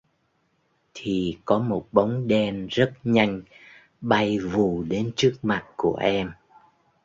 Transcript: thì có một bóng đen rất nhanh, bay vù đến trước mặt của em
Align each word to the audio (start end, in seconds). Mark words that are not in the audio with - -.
thì 0.93 1.37
có 1.45 1.59
một 1.59 1.87
bóng 1.91 2.27
đen 2.27 2.67
rất 2.69 2.93
nhanh, 3.03 3.41
bay 4.01 4.39
vù 4.39 4.83
đến 4.83 5.11
trước 5.15 5.33
mặt 5.41 5.65
của 5.77 5.95
em 5.95 6.31